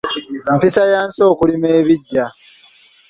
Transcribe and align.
Mpisa 0.55 0.81
ya 0.91 0.99
nsi 1.07 1.21
okulima 1.31 1.67
ebiggya. 1.79 2.25